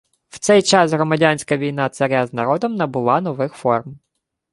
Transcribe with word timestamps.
В 0.29 0.39
цей 0.39 0.61
час 0.61 0.91
громадянська 0.93 1.57
війна 1.57 1.89
царя 1.89 2.27
з 2.27 2.33
народом 2.33 2.75
набула 2.75 3.21
нових 3.21 3.53
форм 3.53 3.99